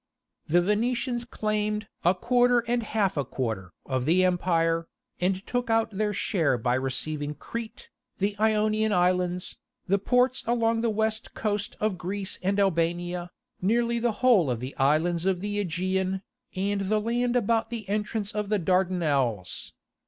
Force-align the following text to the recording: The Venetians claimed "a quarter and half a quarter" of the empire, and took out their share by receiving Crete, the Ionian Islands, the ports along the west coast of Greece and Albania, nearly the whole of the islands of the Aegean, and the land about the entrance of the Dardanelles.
The 0.47 0.63
Venetians 0.63 1.25
claimed 1.25 1.87
"a 2.03 2.15
quarter 2.15 2.63
and 2.67 2.81
half 2.81 3.17
a 3.17 3.23
quarter" 3.23 3.71
of 3.85 4.05
the 4.05 4.25
empire, 4.25 4.87
and 5.19 5.45
took 5.45 5.69
out 5.69 5.91
their 5.91 6.11
share 6.11 6.57
by 6.57 6.73
receiving 6.73 7.35
Crete, 7.35 7.87
the 8.17 8.35
Ionian 8.39 8.93
Islands, 8.93 9.59
the 9.85 9.99
ports 9.99 10.43
along 10.47 10.81
the 10.81 10.89
west 10.89 11.35
coast 11.35 11.75
of 11.79 11.99
Greece 11.99 12.39
and 12.41 12.59
Albania, 12.59 13.29
nearly 13.61 13.99
the 13.99 14.11
whole 14.25 14.49
of 14.49 14.59
the 14.59 14.75
islands 14.77 15.27
of 15.27 15.39
the 15.39 15.59
Aegean, 15.59 16.23
and 16.55 16.81
the 16.89 16.97
land 16.99 17.35
about 17.35 17.69
the 17.69 17.87
entrance 17.87 18.31
of 18.31 18.49
the 18.49 18.57
Dardanelles. 18.57 19.73